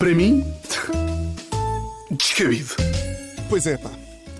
[0.00, 0.42] Para mim,
[2.12, 2.74] descabido.
[3.50, 3.90] Pois é, pá.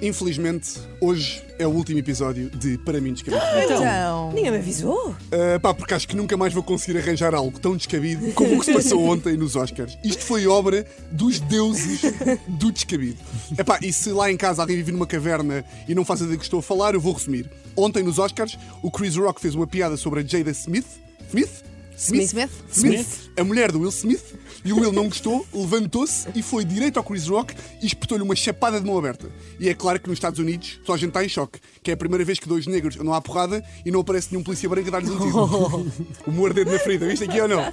[0.01, 3.43] Infelizmente, hoje é o último episódio de Para mim Descabido.
[3.63, 5.11] Então, Ninguém me avisou.
[5.11, 8.59] Uh, pá, porque acho que nunca mais vou conseguir arranjar algo tão descabido como o
[8.59, 9.99] que se passou ontem nos Oscars.
[10.03, 12.01] Isto foi obra dos deuses
[12.49, 13.19] do descabido.
[13.59, 16.39] Epá, e se lá em casa alguém vive numa caverna e não faz a ideia
[16.39, 17.51] que estou a falar, eu vou resumir.
[17.77, 20.87] Ontem nos Oscars, o Chris Rock fez uma piada sobre a Jada Smith.
[21.29, 21.70] Smith?
[22.01, 22.31] Smith.
[22.31, 23.31] Smith, Smith.
[23.37, 27.05] a mulher do Will Smith, e o Will não gostou, levantou-se e foi direito ao
[27.05, 29.31] Chris Rock e espetou-lhe uma chapada de mão aberta.
[29.59, 31.95] E é claro que nos Estados Unidos só a gente está em choque, que é
[31.95, 34.91] a primeira vez que dois negros não há porrada e não aparece nenhum polícia branco
[34.91, 35.93] dar-lhes um tiro.
[36.27, 37.61] o morder na ferida, viste aqui ou não?
[37.61, 37.73] Ah,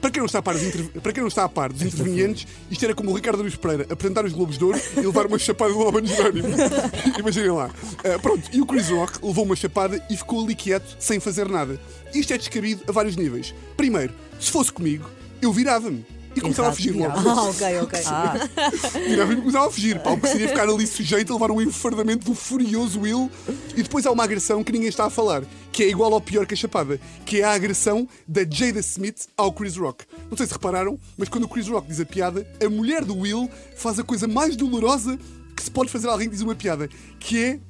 [0.00, 1.82] para, quem não está a par dos interv- para quem não está a par dos
[1.82, 5.26] intervenientes, isto era como o Ricardo Luís Pereira apresentar os Globos de Ouro e levar
[5.26, 6.48] uma chapada do Albano Jerónimo.
[7.18, 7.70] Imaginem lá.
[8.04, 11.48] Ah, pronto, e o Chris Rock levou uma chapada e ficou ali quieto, sem fazer
[11.48, 11.80] nada.
[12.14, 13.52] Isto é descabido a vários níveis.
[13.76, 15.10] Primeiro, se fosse comigo,
[15.40, 16.06] eu virava-me.
[16.34, 17.12] E começava a fugir logo.
[17.28, 18.00] Ah, ok, ok.
[19.06, 20.00] Virava-me e começava a fugir.
[20.00, 23.30] Pá, o que seria ficar ali sujeito a levar um enfardamento do furioso Will.
[23.76, 26.46] E depois há uma agressão que ninguém está a falar, que é igual ao pior
[26.46, 30.06] que a chapada, que é a agressão da Jada Smith ao Chris Rock.
[30.30, 33.18] Não sei se repararam, mas quando o Chris Rock diz a piada, a mulher do
[33.18, 35.18] Will faz a coisa mais dolorosa
[35.54, 36.88] que se pode fazer a alguém que diz uma piada,
[37.20, 37.60] que é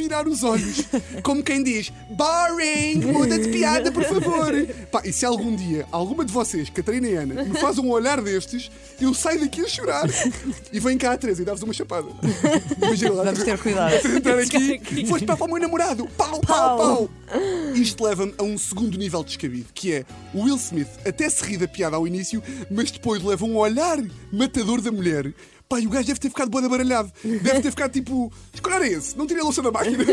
[0.00, 0.82] revirar os olhos.
[1.22, 4.52] Como quem diz, boring, muda de piada, por favor.
[4.90, 8.20] Pá, e se algum dia alguma de vocês, Catarina e Ana, me faz um olhar
[8.22, 8.70] destes,
[9.00, 10.08] eu saio daqui a chorar.
[10.72, 12.08] E vem cá a Teresa e dá-vos uma chapada.
[12.82, 13.24] Imagina lá.
[13.24, 13.94] Vamos ter cuidado.
[14.06, 17.10] Entrar aqui, foste para o meu namorado, pau, pau, pau.
[17.74, 20.04] Isto leva-me a um segundo nível de descabido, que é
[20.34, 23.98] o Will Smith até se ri da piada ao início, mas depois leva um olhar
[24.32, 25.32] matador da mulher.
[25.78, 27.12] E o gajo deve ter ficado boa baralhado.
[27.22, 28.32] Deve ter ficado tipo.
[28.60, 29.16] Que olhar é esse?
[29.16, 29.98] Não tirei a louça da máquina.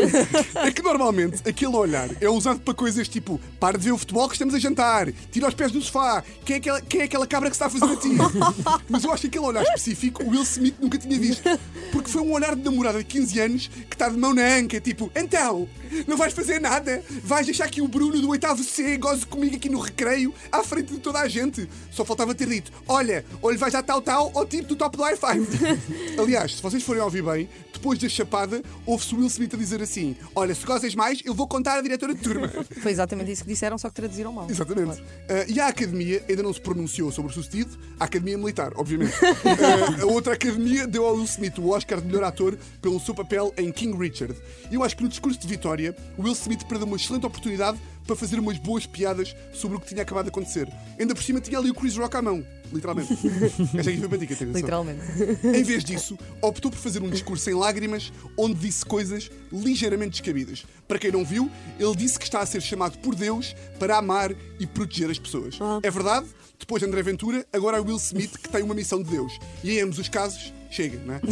[0.54, 4.28] É que normalmente aquele olhar é usado para coisas tipo: para de ver o futebol
[4.28, 7.26] que estamos a jantar, tira os pés do sofá, quem é aquela, quem é aquela
[7.26, 8.10] cabra que está a fazer a ti?
[8.88, 11.42] Mas eu acho que aquele olhar específico o Will Smith nunca tinha visto.
[11.90, 14.80] Porque foi um olhar de namorada de 15 anos que está de mão na anca,
[14.80, 15.68] tipo: então,
[16.06, 19.68] não vais fazer nada, vais deixar que o Bruno do oitavo C goze comigo aqui
[19.68, 21.68] no recreio, à frente de toda a gente.
[21.90, 24.96] Só faltava ter dito: olha, ou lhe vais dar tal tal ao tipo do top
[24.96, 25.47] do i5.
[26.18, 29.80] Aliás, se vocês forem ouvir bem, depois da chapada, ouve-se o Will Smith a dizer
[29.82, 32.48] assim: olha, se gozes mais, eu vou contar à diretora de turma.
[32.82, 34.50] Foi exatamente isso que disseram, só que traduziram mal.
[34.50, 35.02] Exatamente.
[35.28, 39.14] Ah, e a academia ainda não se pronunciou sobre o sucedido, a academia militar, obviamente.
[39.58, 43.14] Ah, a outra academia deu ao Will Smith o Oscar de melhor ator pelo seu
[43.14, 44.34] papel em King Richard.
[44.70, 48.16] E eu acho que no discurso de vitória, Will Smith perdeu uma excelente oportunidade para
[48.16, 50.66] fazer umas boas piadas sobre o que tinha acabado de acontecer.
[50.98, 53.12] Ainda por cima tinha ali o Chris Rock à mão, literalmente.
[53.76, 54.44] Esta aqui foi para ti.
[54.44, 55.00] Literalmente.
[55.44, 60.64] Em vez disso, optou por fazer um discurso sem lágrimas, onde disse coisas ligeiramente descabidas.
[60.88, 64.34] Para quem não viu, ele disse que está a ser chamado por Deus para amar
[64.58, 65.58] e proteger as pessoas.
[65.82, 66.26] É verdade?
[66.58, 69.38] Depois de André Ventura, agora é o Will Smith que tem uma missão de Deus.
[69.62, 71.18] E em ambos os casos, chega, não é?
[71.18, 71.22] Uh,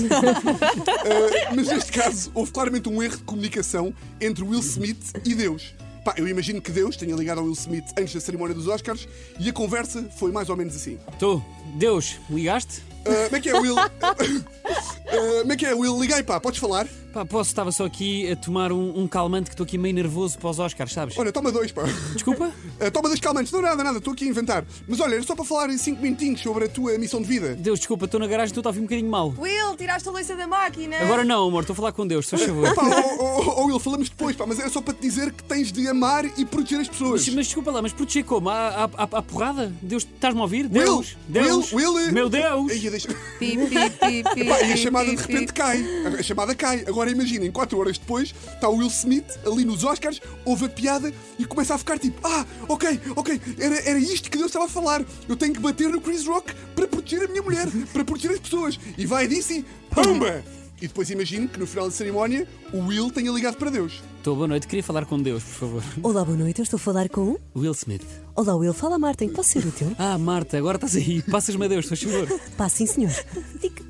[1.57, 5.75] mas neste caso, houve claramente um erro de comunicação entre Will Smith e Deus.
[6.07, 9.09] Pá, eu imagino que Deus tenha ligado ao Will Smith antes da cerimónia dos Oscars
[9.41, 11.01] e a conversa foi mais ou menos assim.
[11.19, 11.43] Tu,
[11.75, 12.79] Deus, ligaste?
[13.05, 13.75] Uh, como é que é, Will?
[13.75, 16.01] Uh, como é que é, Will?
[16.01, 16.87] Liguei, pá, podes falar?
[17.17, 20.37] Pá, posso, estava só aqui a tomar um, um calmante que estou aqui meio nervoso
[20.39, 21.17] para os Oscars, sabes?
[21.17, 21.85] Olha, toma dois, pá.
[22.13, 22.53] Desculpa?
[22.79, 24.67] Uh, toma dois calmantes, não nada, nada, estou aqui a inventar.
[24.87, 27.55] Mas olha, era só para falar em cinco minutinhos sobre a tua missão de vida.
[27.55, 29.33] Deus, desculpa, estou na garagem e estou a ouvir um bocadinho mal.
[29.39, 30.99] Will, tiraste a louça da máquina.
[30.99, 32.75] Agora não, amor, estou a falar com Deus, se faz favor.
[32.75, 35.43] Pá, oh, oh, oh, Will, falamos depois, pá, mas era só para te dizer que
[35.43, 37.25] tens de amar e proteger as pessoas.
[37.25, 38.51] Mas, mas desculpa lá, mas proteger como?
[38.51, 39.73] À, à, à- à porrada?
[39.81, 40.65] Deus, estás-me a ouvir?
[40.67, 41.17] Will, Deus!
[41.27, 41.73] Deus!
[41.73, 42.71] Will, Will, Meu Deus!
[42.71, 43.09] Aí, deixa...
[43.39, 45.59] Pi, pi, pi, pi, Pá, e a pi, chamada de pi, repente pi.
[45.59, 45.83] cai.
[46.19, 46.85] A chamada cai.
[46.87, 51.13] Agora imaginem, 4 horas depois, está o Will Smith ali nos Oscars, ouve a piada
[51.39, 54.69] e começa a ficar tipo: Ah, ok, ok, era, era isto que Deus estava a
[54.69, 55.05] falar.
[55.29, 58.41] Eu tenho que bater no Chris Rock para proteger a minha mulher, para proteger as
[58.41, 58.79] pessoas.
[58.97, 60.45] E vai disso e pumba!
[60.81, 64.03] E depois imagino que no final da cerimónia o Will tenha ligado para Deus.
[64.19, 65.83] Estou boa noite, queria falar com Deus, por favor.
[66.03, 66.59] Olá, boa noite.
[66.59, 67.39] Eu estou a falar com.
[67.57, 68.05] Will Smith.
[68.35, 68.75] Olá, Will.
[68.75, 69.29] Fala, Martin.
[69.29, 69.95] Posso ser útil?
[69.99, 71.23] Ah, Marta, agora estás aí.
[71.23, 72.29] Passas-me a Deus, faz favor.
[72.59, 73.13] Pá, sim, senhor.
[73.59, 73.83] Diga.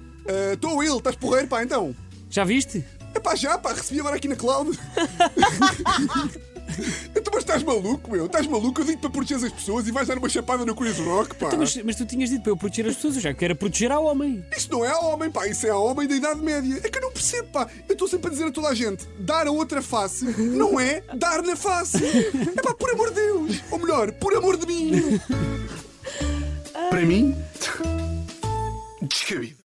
[0.52, 1.94] Estou Will, estás porreiro, pá, então.
[2.30, 2.84] Já viste?
[3.26, 4.70] Pá, já, pá, recebi agora aqui na cloud.
[7.10, 8.26] então, mas estás maluco, meu?
[8.26, 8.80] Estás maluco?
[8.80, 11.48] Eu digo para proteger as pessoas e vais dar uma chapada no Chris Rock, pá.
[11.48, 13.90] Então, mas, mas tu tinhas dito para eu proteger as pessoas, eu já quero proteger
[13.90, 14.44] ao homem.
[14.56, 16.80] Isso não é a homem, pá, isso é a homem da Idade Média.
[16.84, 17.68] É que eu não percebo, pá.
[17.88, 21.02] Eu estou sempre a dizer a toda a gente: dar a outra face não é
[21.16, 21.96] dar na face.
[22.56, 23.60] É pá, por amor de Deus.
[23.72, 25.20] Ou melhor, por amor de mim.
[26.90, 27.36] Para mim,
[29.02, 29.56] descabido.